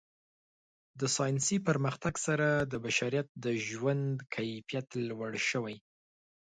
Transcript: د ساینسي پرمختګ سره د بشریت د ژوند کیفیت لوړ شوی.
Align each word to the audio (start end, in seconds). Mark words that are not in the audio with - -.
د 0.99 1.01
ساینسي 1.15 1.57
پرمختګ 1.67 2.13
سره 2.25 2.47
د 2.71 2.73
بشریت 2.85 3.27
د 3.43 3.45
ژوند 3.67 4.07
کیفیت 4.35 4.87
لوړ 5.09 5.31
شوی. 5.49 5.75